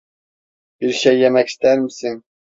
[0.81, 2.23] Bir şey yemek ister misin?